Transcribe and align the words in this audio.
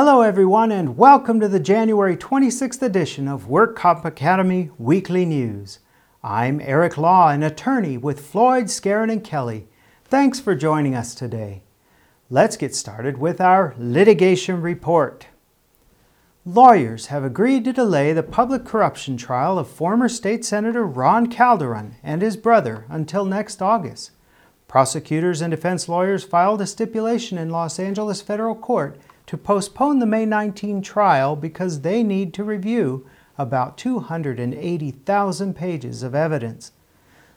Hello, 0.00 0.22
everyone, 0.22 0.70
and 0.70 0.96
welcome 0.96 1.40
to 1.40 1.48
the 1.48 1.58
January 1.58 2.16
26th 2.16 2.80
edition 2.82 3.26
of 3.26 3.48
Work 3.48 3.74
Comp 3.74 4.04
Academy 4.04 4.70
Weekly 4.78 5.24
News. 5.24 5.80
I'm 6.22 6.60
Eric 6.60 6.96
Law, 6.96 7.30
an 7.30 7.42
attorney 7.42 7.98
with 7.98 8.24
Floyd, 8.24 8.66
Skeren, 8.66 9.10
and 9.10 9.24
Kelly. 9.24 9.66
Thanks 10.04 10.38
for 10.38 10.54
joining 10.54 10.94
us 10.94 11.16
today. 11.16 11.64
Let's 12.30 12.56
get 12.56 12.76
started 12.76 13.18
with 13.18 13.40
our 13.40 13.74
litigation 13.76 14.62
report. 14.62 15.26
Lawyers 16.44 17.06
have 17.06 17.24
agreed 17.24 17.64
to 17.64 17.72
delay 17.72 18.12
the 18.12 18.22
public 18.22 18.64
corruption 18.64 19.16
trial 19.16 19.58
of 19.58 19.68
former 19.68 20.08
state 20.08 20.44
senator 20.44 20.86
Ron 20.86 21.26
Calderon 21.26 21.96
and 22.04 22.22
his 22.22 22.36
brother 22.36 22.84
until 22.88 23.24
next 23.24 23.60
August. 23.60 24.12
Prosecutors 24.68 25.40
and 25.40 25.50
defense 25.50 25.88
lawyers 25.88 26.22
filed 26.22 26.60
a 26.60 26.68
stipulation 26.68 27.36
in 27.36 27.50
Los 27.50 27.80
Angeles 27.80 28.22
federal 28.22 28.54
court 28.54 28.96
to 29.28 29.36
postpone 29.36 29.98
the 29.98 30.06
May 30.06 30.24
19 30.24 30.80
trial 30.80 31.36
because 31.36 31.82
they 31.82 32.02
need 32.02 32.32
to 32.32 32.42
review 32.42 33.06
about 33.36 33.76
280,000 33.76 35.54
pages 35.54 36.02
of 36.02 36.14
evidence. 36.14 36.72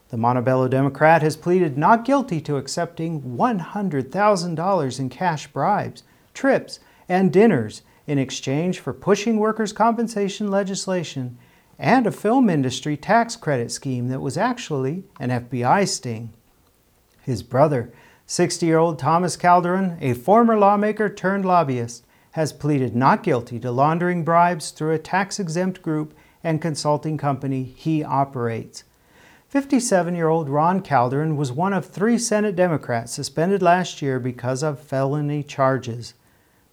The 0.08 0.16
Montebello 0.16 0.70
Democrat 0.70 1.22
has 1.22 1.36
pleaded 1.36 1.78
not 1.78 2.06
guilty 2.06 2.40
to 2.42 2.56
accepting 2.56 3.22
$100,000 3.22 5.00
in 5.00 5.10
cash 5.10 5.48
bribes, 5.48 6.04
trips, 6.34 6.80
and 7.10 7.32
dinners 7.32 7.82
in 8.08 8.18
exchange 8.18 8.80
for 8.80 8.94
pushing 8.94 9.36
workers' 9.36 9.74
compensation 9.74 10.50
legislation 10.50 11.38
and 11.78 12.08
a 12.08 12.12
film 12.12 12.50
industry 12.50 12.96
tax 12.96 13.36
credit 13.36 13.70
scheme 13.70 14.08
that 14.08 14.22
was 14.22 14.38
actually 14.38 15.04
an 15.20 15.30
FBI 15.30 15.86
sting. 15.90 16.32
His 17.22 17.44
brother, 17.44 17.92
60 18.32 18.66
year 18.66 18.78
old 18.78 18.98
Thomas 18.98 19.36
Calderon, 19.36 19.98
a 20.00 20.14
former 20.14 20.58
lawmaker 20.58 21.10
turned 21.10 21.44
lobbyist, 21.44 22.06
has 22.32 22.54
pleaded 22.54 22.96
not 22.96 23.24
guilty 23.24 23.60
to 23.60 23.70
laundering 23.72 24.24
bribes 24.24 24.72
through 24.72 24.94
a 24.94 24.98
tax 24.98 25.38
exempt 25.38 25.82
group 25.82 26.14
and 26.42 26.62
consulting 26.62 27.18
company 27.18 27.64
he 27.76 28.06
operates. 28.06 28.86
57 29.50 30.16
year 30.16 30.30
old 30.30 30.48
Ron 30.48 30.82
Calderon 30.82 31.36
was 31.36 31.52
one 31.52 31.74
of 31.74 31.86
three 31.86 32.18
Senate 32.18 32.56
Democrats 32.56 33.12
suspended 33.12 33.62
last 33.62 34.02
year 34.02 34.18
because 34.18 34.64
of 34.64 34.80
felony 34.80 35.44
charges. 35.44 36.14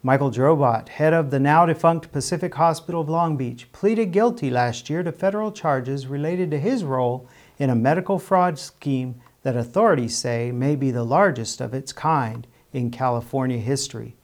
Michael 0.00 0.30
Drobot, 0.30 0.90
head 0.90 1.12
of 1.12 1.32
the 1.32 1.40
now 1.40 1.66
defunct 1.66 2.12
Pacific 2.12 2.54
Hospital 2.54 3.00
of 3.00 3.08
Long 3.08 3.36
Beach, 3.36 3.66
pleaded 3.72 4.12
guilty 4.12 4.48
last 4.48 4.88
year 4.88 5.02
to 5.02 5.10
federal 5.10 5.50
charges 5.50 6.06
related 6.06 6.52
to 6.52 6.60
his 6.60 6.84
role 6.84 7.26
in 7.58 7.68
a 7.68 7.74
medical 7.74 8.20
fraud 8.20 8.60
scheme 8.60 9.16
that 9.42 9.56
authorities 9.56 10.16
say 10.16 10.50
may 10.50 10.76
be 10.76 10.90
the 10.90 11.04
largest 11.04 11.60
of 11.60 11.74
its 11.74 11.92
kind 11.92 12.46
in 12.72 12.90
California 12.90 13.58
history. 13.58 14.16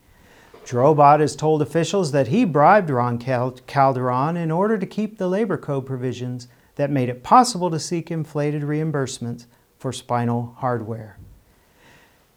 Drobot 0.65 1.19
has 1.19 1.35
told 1.35 1.61
officials 1.61 2.11
that 2.11 2.27
he 2.27 2.43
bribed 2.43 2.89
Ron 2.89 3.19
Calderon 3.19 4.35
in 4.35 4.49
order 4.49 4.77
to 4.77 4.85
keep 4.85 5.17
the 5.17 5.27
labor 5.27 5.57
code 5.57 5.85
provisions 5.85 6.47
that 6.75 6.89
made 6.89 7.09
it 7.09 7.23
possible 7.23 7.69
to 7.69 7.79
seek 7.79 8.09
inflated 8.09 8.63
reimbursements 8.63 9.45
for 9.77 9.93
spinal 9.93 10.55
hardware. 10.57 11.17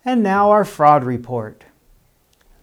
And 0.05 0.23
now 0.23 0.51
our 0.51 0.65
fraud 0.65 1.05
report. 1.05 1.65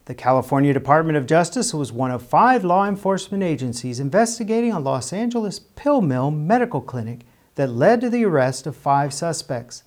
The 0.05 0.13
California 0.13 0.71
Department 0.71 1.17
of 1.17 1.25
Justice 1.25 1.73
was 1.73 1.91
one 1.91 2.11
of 2.11 2.21
five 2.21 2.63
law 2.63 2.87
enforcement 2.87 3.41
agencies 3.41 3.99
investigating 3.99 4.71
a 4.71 4.79
Los 4.79 5.11
Angeles 5.11 5.59
pill 5.59 6.01
mill 6.01 6.29
medical 6.29 6.79
clinic 6.79 7.21
that 7.55 7.71
led 7.71 8.01
to 8.01 8.09
the 8.11 8.23
arrest 8.23 8.67
of 8.67 8.75
five 8.75 9.11
suspects. 9.13 9.81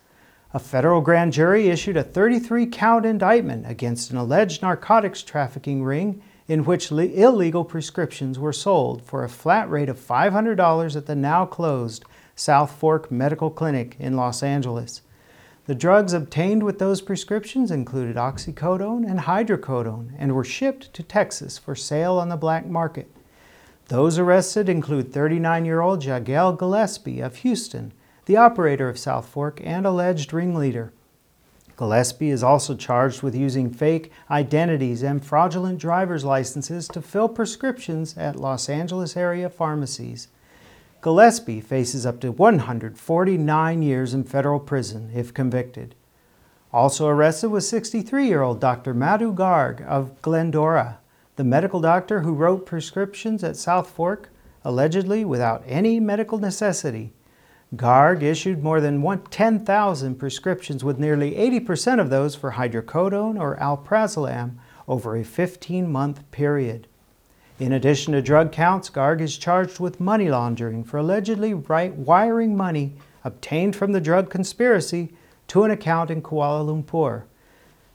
A 0.55 0.59
federal 0.59 1.03
grand 1.03 1.35
jury 1.35 1.69
issued 1.69 1.99
a 1.99 2.03
33 2.03 2.67
count 2.67 3.05
indictment 3.05 3.69
against 3.69 4.11
an 4.11 4.17
alleged 4.17 4.63
narcotics 4.63 5.23
trafficking 5.23 5.85
ring 5.85 6.23
in 6.47 6.65
which 6.65 6.91
le- 6.91 7.03
illegal 7.03 7.67
prescriptions 7.67 8.39
were 8.39 8.55
sold 8.55 9.03
for 9.03 9.23
a 9.23 9.29
flat 9.29 9.69
rate 9.69 9.91
of 9.91 10.01
$500 10.01 10.97
at 10.97 11.05
the 11.05 11.15
now 11.15 11.45
closed 11.45 12.03
South 12.35 12.73
Fork 12.73 13.11
Medical 13.11 13.51
Clinic 13.51 13.95
in 13.99 14.17
Los 14.17 14.43
Angeles. 14.43 15.03
The 15.67 15.75
drugs 15.75 16.15
obtained 16.15 16.63
with 16.63 16.79
those 16.79 17.03
prescriptions 17.03 17.71
included 17.71 18.17
oxycodone 18.17 19.07
and 19.07 19.21
hydrocodone 19.21 20.13
and 20.19 20.35
were 20.35 20.45
shipped 20.45 20.95
to 20.95 21.03
Texas 21.03 21.59
for 21.59 21.75
sale 21.75 22.15
on 22.15 22.31
the 22.31 22.39
black 22.39 22.65
market. 22.65 23.15
Those 23.89 24.19
arrested 24.19 24.71
include 24.71 25.13
39 25.13 25.67
year 25.67 25.83
old 25.83 26.01
Jagel 26.01 26.57
Gillespie 26.57 27.21
of 27.21 27.37
Houston 27.37 27.93
the 28.29 28.37
operator 28.37 28.91
of 28.91 28.99
South 28.99 29.27
Fork 29.27 29.59
and 29.65 29.87
alleged 29.87 30.35
ringleader. 30.35 30.93
Gillespie 31.79 32.29
is 32.29 32.43
also 32.43 32.77
charged 32.77 33.23
with 33.23 33.35
using 33.35 33.71
fake 33.71 34.13
identities 34.31 35.03
and 35.03 35.25
fraudulent 35.25 35.79
driver's 35.79 36.27
licenses 36.27 36.89
to 36.89 37.01
fill 37.01 37.31
prescriptions 37.31 38.19
at 38.19 38.37
Los 38.37 38.69
Angeles 38.69 39.17
area 39.17 39.49
pharmacies. 39.49 40.29
Gillespie 41.01 41.63
faces 41.63 42.05
up 42.05 42.21
to 42.21 42.31
149 42.31 43.83
years 43.83 44.13
in 44.13 44.25
federal 44.25 44.61
prison 44.61 45.11
if 45.15 45.33
convicted. 45.33 45.95
Also 46.71 47.09
arrested 47.09 47.49
was 47.49 47.67
63 47.67 48.27
year 48.27 48.43
old 48.43 48.61
Dr. 48.61 48.93
Madhu 48.93 49.33
Garg 49.33 49.81
of 49.87 50.21
Glendora, 50.21 50.99
the 51.37 51.45
medical 51.45 51.81
doctor 51.81 52.21
who 52.21 52.35
wrote 52.35 52.67
prescriptions 52.67 53.43
at 53.43 53.57
South 53.57 53.89
Fork, 53.89 54.29
allegedly 54.65 55.25
without 55.25 55.63
any 55.67 55.99
medical 55.99 56.37
necessity. 56.37 57.15
Garg 57.77 58.23
issued 58.23 58.63
more 58.63 58.81
than 58.81 59.03
10,000 59.31 60.15
prescriptions, 60.15 60.83
with 60.83 60.99
nearly 60.99 61.33
80% 61.33 62.01
of 62.01 62.09
those 62.09 62.35
for 62.35 62.53
hydrocodone 62.53 63.39
or 63.39 63.57
alprazolam 63.57 64.57
over 64.87 65.17
a 65.17 65.25
15 65.25 65.91
month 65.91 66.29
period. 66.31 66.87
In 67.59 67.73
addition 67.73 68.15
to 68.15 68.23
drug 68.23 68.53
counts, 68.53 68.89
Garg 68.89 69.21
is 69.21 69.37
charged 69.37 69.81
with 69.81 70.01
money 70.01 70.31
laundering 70.31 70.83
for 70.83 70.97
allegedly 70.97 71.53
wiring 71.53 72.57
money 72.57 72.95
obtained 73.23 73.77
from 73.77 73.93
the 73.93 74.01
drug 74.01 74.31
conspiracy 74.31 75.13
to 75.49 75.65
an 75.65 75.71
account 75.71 76.11
in 76.11 76.23
Kuala 76.23 76.65
Lumpur. 76.65 77.25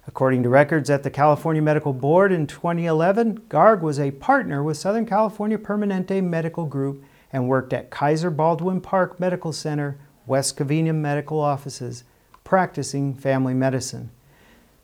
According 0.06 0.44
to 0.44 0.50
records 0.50 0.90
at 0.90 1.02
the 1.04 1.10
California 1.10 1.62
Medical 1.62 1.94
Board 1.94 2.32
in 2.32 2.46
2011, 2.46 3.40
Garg 3.48 3.80
was 3.80 4.00
a 4.00 4.12
partner 4.12 4.62
with 4.62 4.78
Southern 4.78 5.06
California 5.06 5.58
Permanente 5.58 6.22
Medical 6.22 6.66
Group 6.66 7.04
and 7.34 7.50
worked 7.50 7.74
at 7.74 7.90
Kaiser 7.90 8.30
Baldwin 8.30 8.80
Park 8.80 9.20
Medical 9.20 9.52
Center, 9.52 9.98
West 10.26 10.56
Covina 10.56 10.94
Medical 10.94 11.42
Offices, 11.42 12.04
practicing 12.44 13.16
family 13.16 13.54
medicine. 13.54 14.12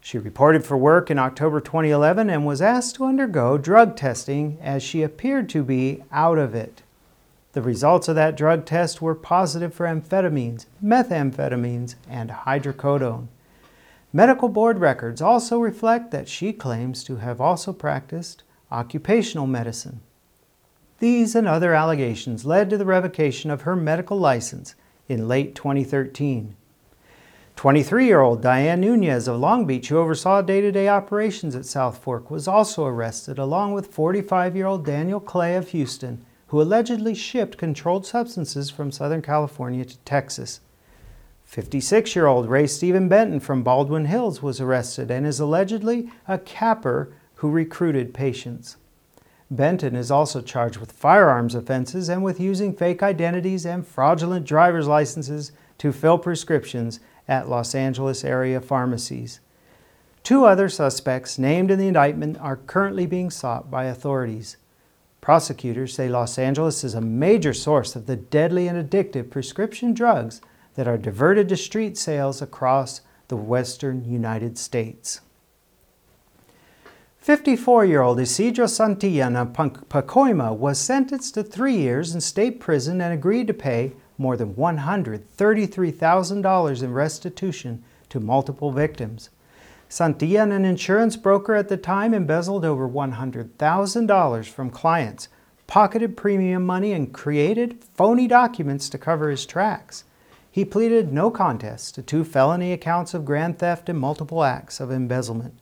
She 0.02 0.18
reported 0.18 0.66
for 0.66 0.78
work 0.78 1.12
in 1.12 1.20
October 1.20 1.62
2011 1.62 2.30
and 2.30 2.46
was 2.46 2.62
asked 2.62 2.96
to 2.96 3.06
undergo 3.06 3.58
drug 3.58 3.96
testing 3.96 4.58
as 4.62 4.82
she 4.82 5.04
appeared 5.04 5.48
to 5.50 5.64
be 5.64 6.04
out 6.12 6.38
of 6.38 6.56
it. 6.56 6.82
The 7.52 7.62
results 7.62 8.08
of 8.08 8.16
that 8.16 8.38
drug 8.38 8.66
test 8.66 9.02
were 9.02 9.16
positive 9.16 9.74
for 9.74 9.86
amphetamines, 9.86 10.66
methamphetamines, 10.84 11.96
and 12.08 12.30
hydrocodone. 12.30 13.28
Medical 14.14 14.50
board 14.50 14.80
records 14.80 15.22
also 15.22 15.60
reflect 15.60 16.12
that 16.12 16.28
she 16.28 16.54
claims 16.54 17.04
to 17.04 17.18
have 17.18 17.42
also 17.42 17.74
practiced 17.74 18.44
occupational 18.72 19.48
medicine. 19.48 20.02
These 21.00 21.34
and 21.34 21.48
other 21.48 21.74
allegations 21.74 22.46
led 22.46 22.70
to 22.70 22.78
the 22.78 22.86
revocation 22.86 23.50
of 23.50 23.62
her 23.62 23.76
medical 23.76 24.18
license 24.18 24.76
in 25.08 25.30
late 25.30 25.56
2013. 25.56 26.56
23 27.56 28.06
year 28.06 28.22
old 28.22 28.42
Diane 28.42 28.82
Nunez 28.82 29.28
of 29.28 29.40
Long 29.40 29.66
Beach, 29.66 29.88
who 29.90 29.98
oversaw 29.98 30.42
day 30.42 30.60
to 30.62 30.72
day 30.72 30.88
operations 30.88 31.56
at 31.56 31.66
South 31.66 31.98
Fork, 31.98 32.30
was 32.30 32.48
also 32.48 32.86
arrested, 32.86 33.38
along 33.38 33.74
with 33.74 33.94
45 33.94 34.56
year 34.56 34.66
old 34.66 34.86
Daniel 34.86 35.20
Clay 35.22 35.56
of 35.56 35.70
Houston, 35.70 36.26
who 36.48 36.62
allegedly 36.62 37.16
shipped 37.16 37.58
controlled 37.58 38.06
substances 38.06 38.70
from 38.70 38.92
Southern 38.92 39.22
California 39.22 39.86
to 39.86 39.98
Texas. 40.00 40.60
56 41.46 42.16
year 42.16 42.28
old 42.28 42.50
Ray 42.50 42.68
Stephen 42.68 43.08
Benton 43.08 43.40
from 43.40 43.64
Baldwin 43.64 44.06
Hills 44.06 44.42
was 44.42 44.60
arrested 44.60 45.10
and 45.10 45.26
is 45.26 45.40
allegedly 45.40 46.12
a 46.28 46.38
capper 46.38 47.12
who 47.36 47.50
recruited 47.50 48.14
patients. 48.14 48.76
Benton 49.52 49.96
is 49.96 50.12
also 50.12 50.42
charged 50.42 50.78
with 50.78 50.92
firearms 50.92 51.56
offenses 51.56 52.08
and 52.08 52.24
with 52.24 52.40
using 52.40 52.76
fake 52.76 53.02
identities 53.02 53.66
and 53.66 53.88
fraudulent 53.88 54.46
driver's 54.46 54.88
licenses 54.88 55.52
to 55.80 55.92
fill 55.92 56.20
prescriptions 56.20 57.00
at 57.28 57.50
Los 57.50 57.74
Angeles 57.74 58.24
area 58.24 58.62
pharmacies. 58.62 59.40
Two 60.22 60.46
other 60.46 60.70
suspects 60.70 61.40
named 61.40 61.72
in 61.72 61.80
the 61.80 61.88
indictment 61.88 62.38
are 62.40 62.58
currently 62.58 63.08
being 63.08 63.32
sought 63.32 63.72
by 63.72 63.86
authorities. 63.86 64.58
Prosecutors 65.22 65.96
say 65.96 66.08
Los 66.08 66.38
Angeles 66.38 66.84
is 66.84 66.94
a 66.94 67.02
major 67.02 67.54
source 67.54 67.96
of 67.96 68.06
the 68.06 68.16
deadly 68.16 68.68
and 68.68 68.78
addictive 68.78 69.32
prescription 69.32 69.94
drugs 69.94 70.42
that 70.76 70.88
are 70.88 70.98
diverted 70.98 71.50
to 71.50 71.58
street 71.58 71.98
sales 71.98 72.42
across 72.42 73.02
the 73.30 73.38
western 73.38 74.06
United 74.06 74.58
States. 74.58 75.22
54 77.20 77.84
year 77.84 78.02
old 78.02 78.18
Isidro 78.18 78.66
Santillan 78.66 79.36
of 79.36 79.52
Pacoima 79.90 80.56
was 80.56 80.80
sentenced 80.80 81.34
to 81.34 81.44
three 81.44 81.76
years 81.76 82.16
in 82.16 82.22
state 82.22 82.62
prison 82.62 83.02
and 83.02 83.14
agreed 83.14 83.48
to 83.48 83.54
pay 83.54 83.92
more 84.18 84.38
than 84.38 84.56
$133,000 84.56 86.84
in 86.84 86.94
restitution 86.94 87.84
to 88.08 88.22
multiple 88.22 88.72
victims. 88.72 89.32
Santillan, 89.90 90.54
an 90.54 90.64
insurance 90.64 91.18
broker 91.18 91.56
at 91.56 91.68
the 91.68 91.76
time, 91.76 92.14
embezzled 92.14 92.64
over 92.64 92.88
$100,000 92.88 94.46
from 94.46 94.70
clients, 94.70 95.28
pocketed 95.68 96.16
premium 96.16 96.66
money, 96.66 96.94
and 96.94 97.14
created 97.14 97.84
phony 97.96 98.28
documents 98.28 98.88
to 98.88 98.98
cover 98.98 99.30
his 99.30 99.46
tracks. 99.46 100.06
He 100.50 100.64
pleaded 100.64 101.12
no 101.12 101.30
contest 101.32 101.96
to 101.96 102.02
two 102.02 102.24
felony 102.24 102.72
accounts 102.72 103.14
of 103.14 103.26
grand 103.26 103.60
theft 103.60 103.90
and 103.90 104.00
multiple 104.00 104.46
acts 104.46 104.80
of 104.80 104.90
embezzlement. 104.90 105.59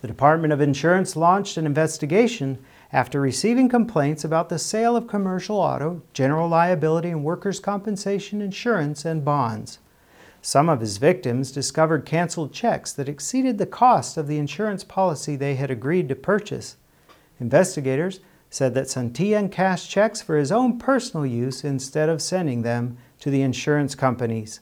The 0.00 0.08
Department 0.08 0.52
of 0.52 0.60
Insurance 0.60 1.14
launched 1.14 1.56
an 1.56 1.66
investigation 1.66 2.58
after 2.92 3.20
receiving 3.20 3.68
complaints 3.68 4.24
about 4.24 4.48
the 4.48 4.58
sale 4.58 4.96
of 4.96 5.06
commercial 5.06 5.56
auto, 5.56 6.02
general 6.14 6.48
liability, 6.48 7.10
and 7.10 7.22
workers' 7.22 7.60
compensation 7.60 8.40
insurance 8.40 9.04
and 9.04 9.24
bonds. 9.24 9.78
Some 10.42 10.70
of 10.70 10.80
his 10.80 10.96
victims 10.96 11.52
discovered 11.52 12.06
canceled 12.06 12.52
checks 12.52 12.92
that 12.94 13.10
exceeded 13.10 13.58
the 13.58 13.66
cost 13.66 14.16
of 14.16 14.26
the 14.26 14.38
insurance 14.38 14.84
policy 14.84 15.36
they 15.36 15.56
had 15.56 15.70
agreed 15.70 16.08
to 16.08 16.14
purchase. 16.14 16.76
Investigators 17.38 18.20
said 18.48 18.74
that 18.74 18.86
Santillan 18.86 19.52
cashed 19.52 19.90
checks 19.90 20.22
for 20.22 20.38
his 20.38 20.50
own 20.50 20.78
personal 20.78 21.26
use 21.26 21.62
instead 21.62 22.08
of 22.08 22.22
sending 22.22 22.62
them 22.62 22.96
to 23.20 23.30
the 23.30 23.42
insurance 23.42 23.94
companies. 23.94 24.60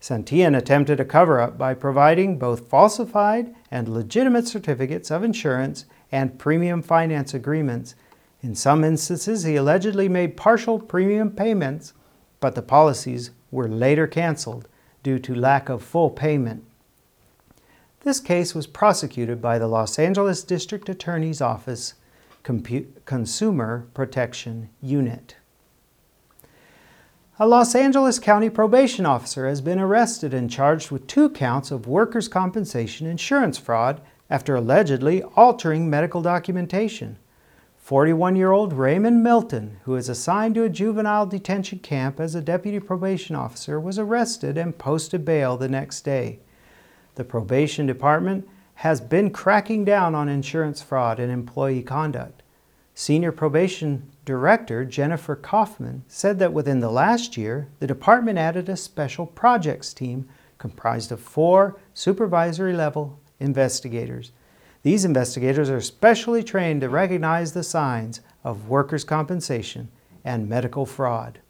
Santillan 0.00 0.56
attempted 0.56 1.00
a 1.00 1.04
cover 1.04 1.40
up 1.40 1.56
by 1.56 1.74
providing 1.74 2.38
both 2.38 2.68
falsified 2.68 3.54
and 3.70 3.88
legitimate 3.88 4.46
certificates 4.46 5.10
of 5.10 5.24
insurance 5.24 5.86
and 6.12 6.38
premium 6.38 6.82
finance 6.82 7.34
agreements. 7.34 7.94
In 8.42 8.54
some 8.54 8.84
instances, 8.84 9.42
he 9.42 9.56
allegedly 9.56 10.08
made 10.08 10.36
partial 10.36 10.78
premium 10.78 11.30
payments, 11.30 11.94
but 12.40 12.54
the 12.54 12.62
policies 12.62 13.30
were 13.50 13.68
later 13.68 14.06
canceled 14.06 14.68
due 15.02 15.18
to 15.18 15.34
lack 15.34 15.68
of 15.68 15.82
full 15.82 16.10
payment. 16.10 16.64
This 18.00 18.20
case 18.20 18.54
was 18.54 18.68
prosecuted 18.68 19.42
by 19.42 19.58
the 19.58 19.66
Los 19.66 19.98
Angeles 19.98 20.44
District 20.44 20.88
Attorney's 20.88 21.40
Office 21.40 21.94
Compu- 22.44 22.86
Consumer 23.04 23.88
Protection 23.94 24.68
Unit. 24.80 25.34
A 27.38 27.46
Los 27.46 27.74
Angeles 27.74 28.18
County 28.18 28.48
probation 28.48 29.04
officer 29.04 29.46
has 29.46 29.60
been 29.60 29.78
arrested 29.78 30.32
and 30.32 30.50
charged 30.50 30.90
with 30.90 31.06
two 31.06 31.28
counts 31.28 31.70
of 31.70 31.86
workers' 31.86 32.28
compensation 32.28 33.06
insurance 33.06 33.58
fraud 33.58 34.00
after 34.30 34.56
allegedly 34.56 35.22
altering 35.22 35.90
medical 35.90 36.22
documentation. 36.22 37.18
41 37.76 38.36
year 38.36 38.52
old 38.52 38.72
Raymond 38.72 39.22
Milton, 39.22 39.76
who 39.84 39.96
is 39.96 40.08
assigned 40.08 40.54
to 40.54 40.64
a 40.64 40.70
juvenile 40.70 41.26
detention 41.26 41.80
camp 41.80 42.20
as 42.20 42.34
a 42.34 42.40
deputy 42.40 42.80
probation 42.80 43.36
officer, 43.36 43.78
was 43.78 43.98
arrested 43.98 44.56
and 44.56 44.78
posted 44.78 45.22
bail 45.22 45.58
the 45.58 45.68
next 45.68 46.06
day. 46.06 46.38
The 47.16 47.24
probation 47.24 47.84
department 47.84 48.48
has 48.76 49.02
been 49.02 49.28
cracking 49.28 49.84
down 49.84 50.14
on 50.14 50.30
insurance 50.30 50.80
fraud 50.80 51.20
and 51.20 51.30
employee 51.30 51.82
conduct. 51.82 52.42
Senior 52.96 53.30
probation 53.30 54.10
director 54.24 54.84
Jennifer 54.84 55.36
Kaufman 55.36 56.02
said 56.08 56.40
that 56.40 56.52
within 56.52 56.80
the 56.80 56.90
last 56.90 57.36
year, 57.36 57.68
the 57.78 57.86
department 57.86 58.38
added 58.38 58.68
a 58.68 58.76
special 58.76 59.26
projects 59.26 59.94
team 59.94 60.28
comprised 60.58 61.12
of 61.12 61.20
four 61.20 61.78
supervisory 61.94 62.72
level 62.72 63.20
investigators 63.38 64.32
these 64.86 65.04
investigators 65.04 65.68
are 65.68 65.80
specially 65.80 66.44
trained 66.44 66.80
to 66.82 66.88
recognize 66.88 67.54
the 67.54 67.64
signs 67.64 68.20
of 68.44 68.68
workers' 68.68 69.02
compensation 69.02 69.88
and 70.24 70.48
medical 70.48 70.86
fraud. 70.86 71.40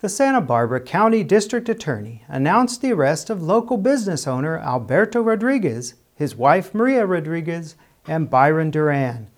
The 0.00 0.08
Santa 0.08 0.40
Barbara 0.40 0.80
County 0.80 1.22
District 1.22 1.68
Attorney 1.68 2.24
announced 2.26 2.82
the 2.82 2.92
arrest 2.92 3.30
of 3.30 3.44
local 3.44 3.76
business 3.76 4.26
owner 4.26 4.58
Alberto 4.58 5.22
Rodriguez, 5.22 5.94
his 6.16 6.34
wife 6.34 6.74
Maria 6.74 7.06
Rodriguez, 7.06 7.76
and 8.06 8.30
Byron 8.30 8.70
Duran. 8.70 9.28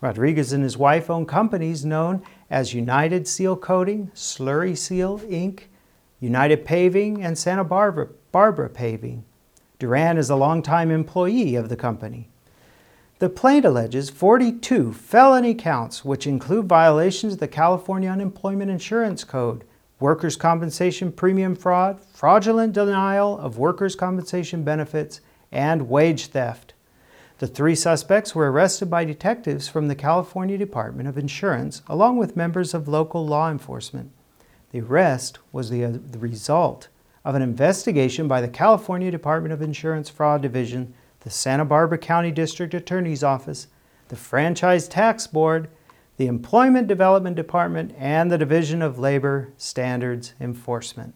Rodriguez 0.00 0.52
and 0.52 0.62
his 0.62 0.78
wife 0.78 1.10
own 1.10 1.26
companies 1.26 1.84
known 1.84 2.22
as 2.48 2.74
United 2.74 3.28
Seal 3.28 3.56
Coating, 3.56 4.10
Slurry 4.14 4.76
Seal 4.76 5.18
Inc., 5.20 5.64
United 6.20 6.64
Paving, 6.64 7.22
and 7.22 7.38
Santa 7.38 7.64
Barbara, 7.64 8.08
Barbara 8.32 8.68
Paving. 8.68 9.24
Duran 9.78 10.18
is 10.18 10.30
a 10.30 10.36
longtime 10.36 10.90
employee 10.90 11.54
of 11.54 11.68
the 11.68 11.76
company. 11.76 12.28
The 13.18 13.28
plaint 13.28 13.66
alleges 13.66 14.08
42 14.08 14.94
felony 14.94 15.54
counts, 15.54 16.04
which 16.04 16.26
include 16.26 16.66
violations 16.66 17.34
of 17.34 17.40
the 17.40 17.48
California 17.48 18.10
Unemployment 18.10 18.70
Insurance 18.70 19.24
Code, 19.24 19.64
workers' 19.98 20.36
compensation 20.36 21.12
premium 21.12 21.54
fraud, 21.54 22.00
fraudulent 22.00 22.72
denial 22.72 23.38
of 23.38 23.58
workers' 23.58 23.94
compensation 23.94 24.64
benefits, 24.64 25.20
and 25.52 25.90
wage 25.90 26.28
theft. 26.28 26.69
The 27.40 27.46
three 27.46 27.74
suspects 27.74 28.34
were 28.34 28.52
arrested 28.52 28.90
by 28.90 29.06
detectives 29.06 29.66
from 29.66 29.88
the 29.88 29.94
California 29.94 30.58
Department 30.58 31.08
of 31.08 31.16
Insurance, 31.16 31.80
along 31.88 32.18
with 32.18 32.36
members 32.36 32.74
of 32.74 32.86
local 32.86 33.26
law 33.26 33.50
enforcement. 33.50 34.10
The 34.72 34.82
arrest 34.82 35.38
was 35.50 35.70
the, 35.70 35.86
uh, 35.86 35.92
the 36.10 36.18
result 36.18 36.88
of 37.24 37.34
an 37.34 37.40
investigation 37.40 38.28
by 38.28 38.42
the 38.42 38.48
California 38.48 39.10
Department 39.10 39.54
of 39.54 39.62
Insurance 39.62 40.10
Fraud 40.10 40.42
Division, 40.42 40.92
the 41.20 41.30
Santa 41.30 41.64
Barbara 41.64 41.96
County 41.96 42.30
District 42.30 42.74
Attorney's 42.74 43.24
Office, 43.24 43.68
the 44.08 44.16
Franchise 44.16 44.86
Tax 44.86 45.26
Board, 45.26 45.70
the 46.18 46.26
Employment 46.26 46.88
Development 46.88 47.34
Department, 47.34 47.94
and 47.96 48.30
the 48.30 48.36
Division 48.36 48.82
of 48.82 48.98
Labor 48.98 49.48
Standards 49.56 50.34
Enforcement. 50.42 51.14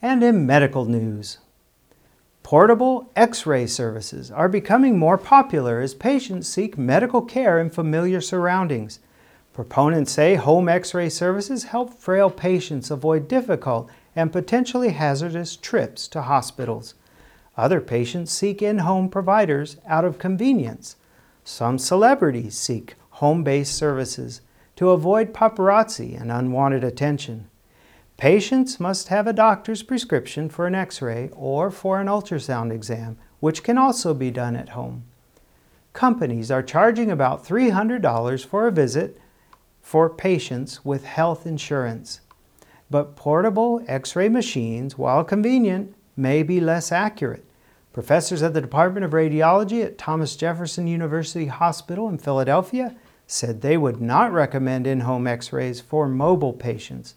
And 0.00 0.22
in 0.22 0.46
medical 0.46 0.84
news, 0.84 1.38
portable 2.48 3.12
x 3.14 3.44
ray 3.44 3.66
services 3.66 4.30
are 4.30 4.48
becoming 4.48 4.98
more 4.98 5.18
popular 5.18 5.80
as 5.80 5.92
patients 5.92 6.48
seek 6.48 6.78
medical 6.78 7.20
care 7.20 7.60
in 7.60 7.68
familiar 7.68 8.22
surroundings. 8.22 9.00
Proponents 9.52 10.12
say 10.12 10.34
home 10.34 10.66
x 10.66 10.94
ray 10.94 11.10
services 11.10 11.64
help 11.64 11.92
frail 11.92 12.30
patients 12.30 12.90
avoid 12.90 13.28
difficult 13.28 13.90
and 14.16 14.32
potentially 14.32 14.92
hazardous 14.92 15.56
trips 15.56 16.08
to 16.08 16.22
hospitals. 16.22 16.94
Other 17.54 17.82
patients 17.82 18.32
seek 18.32 18.62
in 18.62 18.78
home 18.78 19.10
providers 19.10 19.76
out 19.86 20.06
of 20.06 20.18
convenience. 20.18 20.96
Some 21.44 21.76
celebrities 21.76 22.56
seek 22.56 22.94
home 23.20 23.44
based 23.44 23.74
services 23.74 24.40
to 24.76 24.88
avoid 24.88 25.34
paparazzi 25.34 26.18
and 26.18 26.32
unwanted 26.32 26.82
attention. 26.82 27.50
Patients 28.18 28.78
must 28.78 29.08
have 29.08 29.26
a 29.26 29.32
doctor's 29.32 29.82
prescription 29.82 30.50
for 30.50 30.66
an 30.66 30.74
x 30.74 31.00
ray 31.00 31.30
or 31.32 31.70
for 31.70 31.98
an 32.00 32.06
ultrasound 32.06 32.70
exam, 32.70 33.16
which 33.40 33.62
can 33.62 33.78
also 33.78 34.12
be 34.12 34.30
done 34.30 34.56
at 34.56 34.70
home. 34.70 35.04
Companies 35.94 36.50
are 36.50 36.62
charging 36.62 37.10
about 37.10 37.46
$300 37.46 38.44
for 38.44 38.66
a 38.66 38.72
visit 38.72 39.18
for 39.80 40.10
patients 40.10 40.84
with 40.84 41.04
health 41.04 41.46
insurance 41.46 42.20
but 42.90 43.16
portable 43.16 43.82
X 43.86 44.16
ray 44.16 44.28
machines, 44.28 44.96
while 44.96 45.24
convenient, 45.24 45.94
may 46.16 46.42
be 46.42 46.60
less 46.60 46.90
accurate. 46.90 47.44
Professors 47.92 48.42
at 48.42 48.54
the 48.54 48.60
Department 48.60 49.04
of 49.04 49.12
Radiology 49.12 49.84
at 49.84 49.98
Thomas 49.98 50.36
Jefferson 50.36 50.86
University 50.86 51.46
Hospital 51.46 52.08
in 52.08 52.18
Philadelphia 52.18 52.94
said 53.26 53.60
they 53.60 53.76
would 53.76 54.00
not 54.00 54.32
recommend 54.32 54.86
in 54.86 55.00
home 55.00 55.26
X 55.26 55.52
rays 55.52 55.80
for 55.80 56.08
mobile 56.08 56.52
patients. 56.52 57.14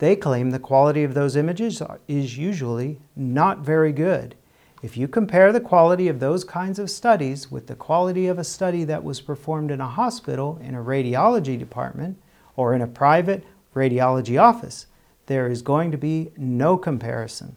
They 0.00 0.16
claim 0.16 0.50
the 0.50 0.58
quality 0.58 1.04
of 1.04 1.12
those 1.12 1.36
images 1.36 1.82
is 2.08 2.38
usually 2.38 2.98
not 3.14 3.58
very 3.58 3.92
good. 3.92 4.34
If 4.82 4.96
you 4.96 5.06
compare 5.06 5.52
the 5.52 5.60
quality 5.60 6.08
of 6.08 6.20
those 6.20 6.42
kinds 6.42 6.78
of 6.78 6.88
studies 6.88 7.50
with 7.50 7.66
the 7.66 7.74
quality 7.74 8.26
of 8.26 8.38
a 8.38 8.44
study 8.44 8.84
that 8.84 9.04
was 9.04 9.20
performed 9.20 9.70
in 9.70 9.78
a 9.78 9.86
hospital, 9.86 10.58
in 10.62 10.74
a 10.74 10.82
radiology 10.82 11.58
department, 11.58 12.16
or 12.56 12.74
in 12.74 12.80
a 12.80 12.86
private 12.86 13.44
radiology 13.74 14.40
office, 14.40 14.86
there 15.26 15.48
is 15.48 15.60
going 15.60 15.90
to 15.90 15.98
be 15.98 16.30
no 16.34 16.78
comparison. 16.78 17.56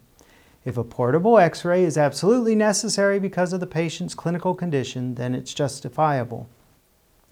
If 0.66 0.76
a 0.76 0.84
portable 0.84 1.38
x 1.38 1.64
ray 1.64 1.82
is 1.82 1.96
absolutely 1.96 2.54
necessary 2.54 3.18
because 3.18 3.54
of 3.54 3.60
the 3.60 3.66
patient's 3.66 4.14
clinical 4.14 4.54
condition, 4.54 5.14
then 5.14 5.34
it's 5.34 5.54
justifiable. 5.54 6.46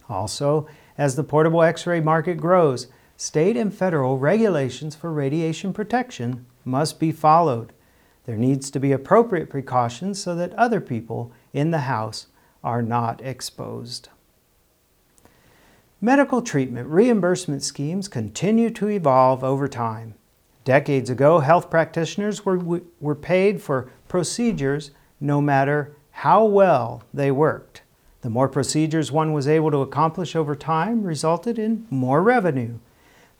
Also, 0.08 0.66
as 0.96 1.16
the 1.16 1.24
portable 1.24 1.62
x 1.62 1.86
ray 1.86 2.00
market 2.00 2.38
grows, 2.38 2.86
state 3.16 3.56
and 3.56 3.72
federal 3.72 4.18
regulations 4.18 4.94
for 4.94 5.12
radiation 5.12 5.72
protection 5.72 6.46
must 6.64 6.98
be 6.98 7.12
followed. 7.12 7.72
There 8.24 8.36
needs 8.36 8.70
to 8.70 8.80
be 8.80 8.92
appropriate 8.92 9.50
precautions 9.50 10.22
so 10.22 10.34
that 10.36 10.54
other 10.54 10.80
people 10.80 11.32
in 11.52 11.70
the 11.70 11.80
house 11.80 12.26
are 12.62 12.82
not 12.82 13.20
exposed. 13.22 14.08
Medical 16.00 16.42
treatment 16.42 16.88
reimbursement 16.88 17.62
schemes 17.62 18.08
continue 18.08 18.70
to 18.70 18.88
evolve 18.88 19.44
over 19.44 19.68
time. 19.68 20.14
Decades 20.64 21.10
ago, 21.10 21.40
health 21.40 21.70
practitioners 21.70 22.44
were, 22.44 22.80
were 23.00 23.14
paid 23.14 23.60
for 23.60 23.90
procedures 24.08 24.92
no 25.20 25.40
matter 25.40 25.94
how 26.10 26.44
well 26.44 27.02
they 27.12 27.30
worked. 27.30 27.82
The 28.20 28.30
more 28.30 28.48
procedures 28.48 29.10
one 29.10 29.32
was 29.32 29.48
able 29.48 29.72
to 29.72 29.78
accomplish 29.78 30.36
over 30.36 30.54
time 30.54 31.02
resulted 31.02 31.58
in 31.58 31.86
more 31.90 32.22
revenue. 32.22 32.78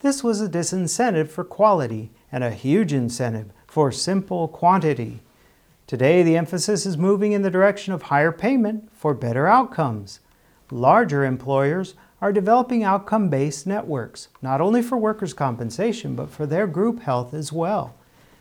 This 0.03 0.25
was 0.25 0.41
a 0.41 0.49
disincentive 0.49 1.29
for 1.29 1.45
quality 1.45 2.11
and 2.33 2.43
a 2.43 2.51
huge 2.51 2.93
incentive 2.93 3.53
for 3.69 3.93
simple 3.93 4.49
quantity. 4.49 5.23
Today, 5.87 6.25
the 6.25 6.37
emphasis 6.37 6.85
is 6.85 6.99
moving 6.99 7.31
in 7.31 7.43
the 7.43 7.53
direction 7.53 7.95
of 7.95 8.03
higher 8.03 8.33
payment 8.33 8.91
for 8.93 9.15
better 9.15 9.47
outcomes. 9.47 10.19
Larger 10.73 11.25
employers 11.25 11.95
are 12.21 12.33
developing 12.33 12.83
outcome 12.83 13.29
based 13.29 13.65
networks, 13.65 14.27
not 14.43 14.61
only 14.61 14.83
for 14.83 14.97
workers' 14.97 15.35
compensation, 15.35 16.17
but 16.17 16.31
for 16.31 16.47
their 16.47 16.67
group 16.67 17.03
health 17.03 17.33
as 17.33 17.53
well. 17.53 17.95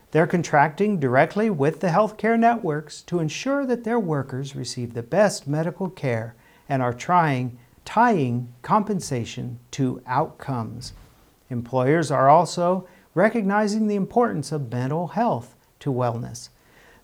They're 0.10 0.25
contracting 0.25 1.00
directly 1.00 1.51
with 1.51 1.80
the 1.80 1.89
healthcare 1.89 2.39
networks 2.39 3.03
to 3.03 3.20
ensure 3.20 3.68
that 3.68 3.84
their 3.84 4.00
workers 4.00 4.56
receive 4.56 4.96
the 4.96 5.03
best 5.03 5.48
medical 5.48 5.91
care 5.91 6.34
and 6.68 6.82
are 6.82 6.91
trying 6.91 7.60
tying 7.86 8.51
compensation 8.63 9.60
to 9.72 10.01
outcomes. 10.08 10.94
Employers 11.51 12.10
are 12.12 12.29
also 12.29 12.88
recognizing 13.13 13.88
the 13.88 13.96
importance 13.96 14.53
of 14.53 14.72
mental 14.72 15.10
health 15.10 15.53
to 15.81 15.91
wellness. 15.91 16.48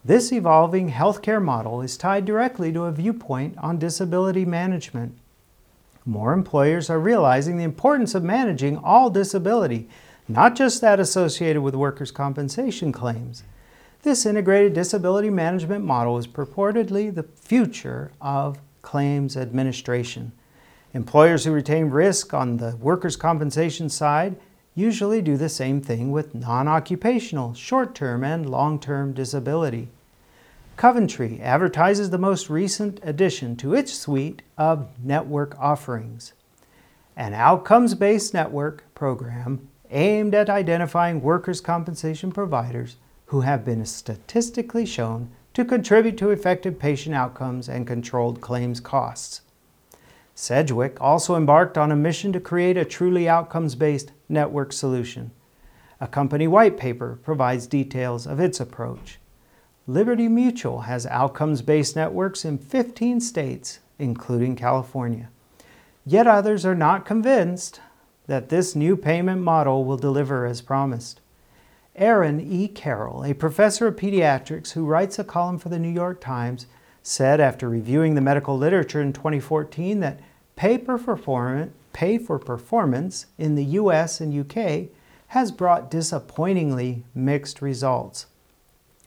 This 0.06 0.32
evolving 0.32 0.92
healthcare 0.92 1.44
model 1.44 1.82
is 1.82 1.98
tied 1.98 2.24
directly 2.24 2.72
to 2.72 2.86
a 2.86 2.94
viewpoint 2.94 3.58
on 3.58 3.78
disability 3.78 4.46
management. 4.46 5.18
More 6.06 6.32
employers 6.32 6.90
are 6.90 7.00
realizing 7.00 7.58
the 7.58 7.66
importance 7.66 8.16
of 8.16 8.24
managing 8.24 8.78
all 8.78 9.10
disability, 9.10 9.90
not 10.30 10.56
just 10.56 10.80
that 10.80 11.02
associated 11.02 11.62
with 11.62 11.76
workers' 11.76 12.12
compensation 12.12 12.94
claims. 12.94 13.44
This 14.04 14.26
integrated 14.26 14.74
disability 14.74 15.30
management 15.30 15.84
model 15.84 16.18
is 16.18 16.26
purportedly 16.26 17.14
the 17.14 17.24
future 17.24 18.12
of 18.22 18.60
claims 18.82 19.36
administration. 19.36 20.32
Employers 20.94 21.46
who 21.46 21.52
retain 21.52 21.90
risk 21.90 22.34
on 22.34 22.58
the 22.58 22.76
workers' 22.78 23.16
compensation 23.16 23.90
side 23.90 24.36
usually 24.76 25.22
do 25.22 25.38
the 25.38 25.50
same 25.50 25.82
thing 25.82 26.12
with 26.12 26.36
non 26.36 26.68
occupational, 26.68 27.54
short 27.54 27.94
term, 27.96 28.24
and 28.24 28.50
long 28.50 28.80
term 28.80 29.14
disability. 29.14 29.90
Coventry 30.76 31.42
advertises 31.42 32.12
the 32.12 32.18
most 32.18 32.50
recent 32.50 33.00
addition 33.04 33.56
to 33.58 33.74
its 33.74 33.94
suite 33.94 34.44
of 34.58 34.88
network 35.04 35.58
offerings 35.60 36.34
an 37.18 37.34
outcomes 37.34 37.96
based 37.96 38.34
network 38.34 38.84
program 38.94 39.68
aimed 39.90 40.36
at 40.36 40.50
identifying 40.50 41.20
workers' 41.22 41.60
compensation 41.60 42.32
providers 42.32 42.98
who 43.26 43.42
have 43.42 43.66
been 43.66 43.84
statistically 43.86 44.86
shown 44.86 45.30
to 45.54 45.66
contribute 45.66 46.18
to 46.18 46.30
effective 46.30 46.78
patient 46.78 47.16
outcomes 47.16 47.68
and 47.68 47.88
controlled 47.88 48.40
claims 48.40 48.80
costs. 48.80 49.42
Sedgwick 50.40 51.02
also 51.02 51.36
embarked 51.36 51.80
on 51.80 51.92
a 51.92 51.96
mission 51.96 52.32
to 52.32 52.40
create 52.40 52.78
a 52.78 52.86
truly 52.86 53.28
outcomes 53.28 53.74
based 53.74 54.12
network 54.30 54.72
solution. 54.72 55.32
A 56.00 56.08
company 56.08 56.48
white 56.48 56.78
paper 56.78 57.18
provides 57.24 57.66
details 57.66 58.28
of 58.28 58.40
its 58.40 58.60
approach. 58.60 59.18
Liberty 59.88 60.28
Mutual 60.28 60.82
has 60.82 61.08
outcomes 61.08 61.64
based 61.64 61.96
networks 61.96 62.46
in 62.46 62.60
15 62.60 63.20
states, 63.20 63.80
including 63.98 64.56
California. 64.56 65.30
Yet 66.06 66.28
others 66.28 66.68
are 66.68 66.76
not 66.76 67.04
convinced 67.04 67.82
that 68.28 68.50
this 68.50 68.76
new 68.76 68.96
payment 68.96 69.42
model 69.42 69.86
will 69.86 69.98
deliver 69.98 70.46
as 70.46 70.62
promised. 70.62 71.20
Aaron 71.96 72.40
E. 72.40 72.68
Carroll, 72.68 73.26
a 73.26 73.34
professor 73.34 73.88
of 73.88 73.96
pediatrics 73.96 74.74
who 74.74 74.86
writes 74.86 75.18
a 75.18 75.24
column 75.24 75.58
for 75.58 75.70
the 75.70 75.80
New 75.80 75.90
York 75.90 76.22
Times, 76.22 76.68
said 77.08 77.40
after 77.40 77.70
reviewing 77.70 78.16
the 78.16 78.22
medical 78.22 78.58
literature 78.58 79.02
in 79.02 79.14
2014 79.14 80.02
that 80.02 80.20
pay, 80.58 80.78
pay 81.94 82.18
for 82.18 82.38
performance 82.38 83.26
in 83.38 83.56
the 83.56 83.64
US 83.64 84.20
and 84.20 84.38
UK 84.38 84.90
has 85.28 85.54
brought 85.54 85.90
disappointingly 85.90 87.06
mixed 87.16 87.62
results. 87.62 88.26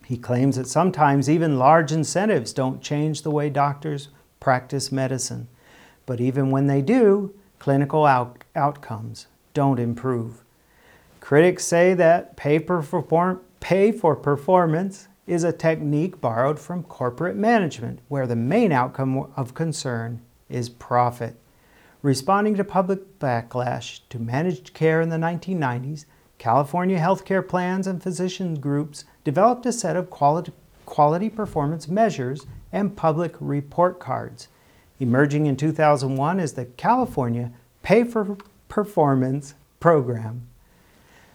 He 0.07 0.17
claims 0.17 0.57
that 0.57 0.67
sometimes 0.67 1.29
even 1.29 1.59
large 1.59 1.93
incentives 1.93 2.55
don't 2.55 2.81
change 2.81 3.21
the 3.21 3.31
way 3.31 3.51
doctors 3.51 4.09
practice 4.41 4.91
medicine. 4.91 5.49
But 6.07 6.23
even 6.23 6.51
when 6.51 6.69
they 6.69 6.81
do, 6.81 7.35
clinical 7.59 8.07
out- 8.07 8.45
outcomes 8.57 9.27
don't 9.53 9.79
improve. 9.79 10.43
Critics 11.21 11.67
say 11.67 11.93
that 11.95 12.35
pay, 12.35 12.59
perform- 12.59 13.43
pay 13.61 13.93
for 13.93 14.17
performance 14.17 15.09
is 15.31 15.45
a 15.45 15.53
technique 15.53 16.21
borrowed 16.21 16.59
from 16.59 16.83
corporate 16.83 17.37
management, 17.37 18.01
where 18.09 18.27
the 18.27 18.35
main 18.35 18.73
outcome 18.73 19.31
of 19.37 19.55
concern 19.55 20.21
is 20.49 20.69
profit. 20.69 21.37
Responding 22.03 22.57
to 22.57 22.65
public 22.65 23.21
backlash 23.21 24.01
to 24.09 24.19
managed 24.19 24.75
care 24.75 25.01
in 25.01 25.09
the 25.09 25.17
1990s, 25.17 26.05
California 26.39 26.99
healthcare 26.99 27.47
plans 27.47 27.87
and 27.87 28.03
physician 28.03 28.59
groups 28.59 29.05
developed 29.23 29.65
a 29.67 29.73
set 29.73 29.95
of 29.95 30.11
quality, 30.11 30.51
quality 30.85 31.31
performance 31.31 31.87
measures 31.87 32.45
and 32.73 32.97
public 32.97 33.37
report 33.39 34.01
cards. 34.01 34.49
Emerging 34.99 35.47
in 35.47 35.57
2001 35.57 36.41
is 36.41 36.55
the 36.55 36.65
California 36.65 37.53
Pay 37.85 38.03
for 38.03 38.37
Performance 38.69 39.55
Program. 39.79 40.49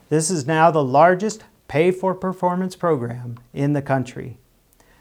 This 0.10 0.30
is 0.30 0.46
now 0.46 0.70
the 0.70 0.84
largest 0.84 1.46
pay 1.68 1.92
for 1.92 2.14
performance 2.14 2.76
program 2.76 3.38
in 3.54 3.74
the 3.74 3.82
country. 3.82 4.38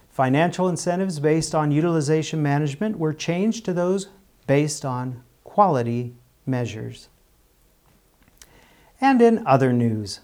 Financial 0.08 0.68
incentives 0.68 1.18
based 1.18 1.54
on 1.54 1.70
utilization 1.70 2.42
management 2.42 2.98
were 2.98 3.12
changed 3.12 3.64
to 3.64 3.72
those 3.72 4.08
based 4.46 4.84
on 4.84 5.22
quality 5.42 6.14
measures. 6.46 7.08
And 9.00 9.20
in 9.20 9.46
other 9.46 9.72
news, 9.72 10.20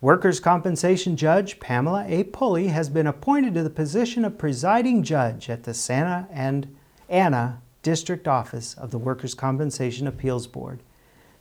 Workers' 0.00 0.40
compensation 0.40 1.14
judge 1.14 1.60
Pamela 1.60 2.06
A. 2.08 2.24
Pulley 2.24 2.68
has 2.68 2.88
been 2.88 3.06
appointed 3.06 3.52
to 3.52 3.62
the 3.62 3.68
position 3.68 4.24
of 4.24 4.38
presiding 4.38 5.02
judge 5.02 5.50
at 5.50 5.64
the 5.64 5.74
Santa 5.74 6.26
and 6.32 6.74
Ana 7.10 7.60
District 7.82 8.26
Office 8.26 8.72
of 8.74 8.90
the 8.90 8.98
Workers' 8.98 9.34
Compensation 9.34 10.06
Appeals 10.06 10.46
Board. 10.46 10.80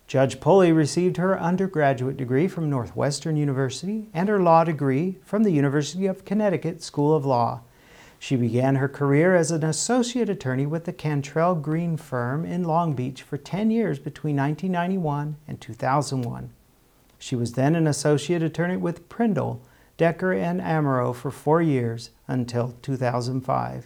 Judge 0.09 0.39
Pulley 0.39 0.71
received 0.71 1.17
her 1.17 1.39
undergraduate 1.39 2.17
degree 2.17 2.47
from 2.47 2.67
Northwestern 2.67 3.37
University 3.37 4.07
and 4.11 4.27
her 4.27 4.41
law 4.41 4.63
degree 4.63 5.19
from 5.23 5.43
the 5.43 5.51
University 5.51 6.07
of 6.07 6.25
Connecticut 6.25 6.81
School 6.81 7.15
of 7.15 7.27
Law. 7.27 7.61
She 8.17 8.35
began 8.35 8.77
her 8.77 8.89
career 8.89 9.35
as 9.35 9.51
an 9.51 9.63
associate 9.63 10.27
attorney 10.27 10.65
with 10.65 10.85
the 10.85 10.93
Cantrell 10.93 11.53
Green 11.53 11.95
firm 11.95 12.43
in 12.43 12.63
Long 12.63 12.93
Beach 12.95 13.21
for 13.21 13.37
10 13.37 13.69
years 13.69 13.99
between 13.99 14.35
1991 14.35 15.37
and 15.47 15.61
2001. 15.61 16.49
She 17.19 17.35
was 17.35 17.53
then 17.53 17.75
an 17.75 17.85
associate 17.85 18.41
attorney 18.41 18.77
with 18.77 19.09
Prindle, 19.09 19.61
Decker, 19.97 20.33
and 20.33 20.59
Amaro 20.59 21.13
for 21.13 21.29
four 21.29 21.61
years 21.61 22.09
until 22.27 22.73
2005. 22.81 23.85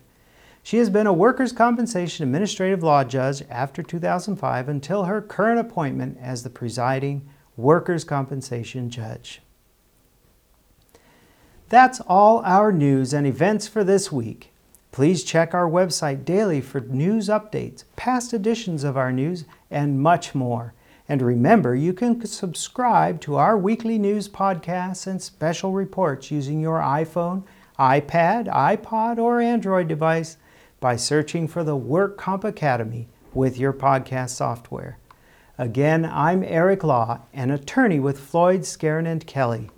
She 0.65 0.77
has 0.77 0.89
been 0.89 1.08
a 1.08 1.13
workers' 1.13 1.51
compensation 1.51 2.24
administrative 2.24 2.82
law 2.82 3.03
judge 3.03 3.43
after 3.50 3.84
2005 3.84 4.70
until 4.70 5.03
her 5.03 5.22
current 5.22 5.60
appointment 5.60 6.17
as 6.22 6.43
the 6.43 6.50
presiding 6.50 7.27
workers' 7.58 8.05
compensation 8.05 8.89
judge. 8.89 9.41
That's 11.67 12.00
all 12.01 12.41
our 12.46 12.72
news 12.72 13.13
and 13.13 13.27
events 13.27 13.67
for 13.67 13.84
this 13.84 14.10
week. 14.10 14.51
Please 14.93 15.24
check 15.24 15.53
our 15.53 15.70
website 15.70 16.24
daily 16.24 16.62
for 16.62 16.79
news 16.79 17.27
updates, 17.27 17.84
past 17.98 18.34
editions 18.34 18.86
of 18.86 18.96
our 18.96 19.12
news, 19.12 19.43
and 19.70 20.00
much 20.00 20.34
more. 20.34 20.74
And 21.10 21.22
remember, 21.22 21.75
you 21.75 21.91
can 21.91 22.25
subscribe 22.25 23.20
to 23.22 23.36
our 23.36 23.58
weekly 23.58 23.98
news 23.98 24.29
podcasts 24.29 25.08
and 25.08 25.22
special 25.22 25.74
reports 25.74 26.32
using 26.32 26.62
your 26.62 26.79
iPhone, 26.79 27.43
iPad, 27.77 28.48
iPod, 28.48 29.17
or 29.17 29.41
Android 29.41 29.89
device 29.89 30.38
by 30.84 30.98
searching 30.98 31.48
for 31.48 31.63
the 31.63 31.78
Work 31.78 32.18
Comp 32.18 32.44
Academy 32.44 33.08
with 33.34 33.58
your 33.58 33.72
podcast 33.72 34.32
software. 34.32 35.00
Again, 35.58 36.04
I'm 36.04 36.44
Eric 36.44 36.84
Law, 36.84 37.22
an 37.32 37.52
attorney 37.52 38.02
with 38.02 38.20
Floyd, 38.20 38.63
Skeren, 38.63 39.08
and 39.08 39.25
Kelly. 39.25 39.72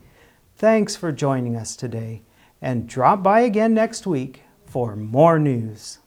Thanks 0.56 0.96
for 0.96 1.12
joining 1.12 1.56
us 1.56 1.76
today, 1.76 2.24
and 2.60 2.90
drop 2.90 3.22
by 3.22 3.42
again 3.42 3.76
next 3.76 4.08
week 4.08 4.46
for 4.66 4.96
more 4.96 5.38
news. 5.38 6.00